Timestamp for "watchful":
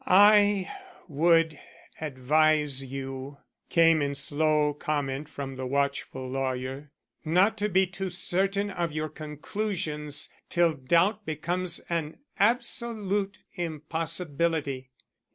5.67-6.27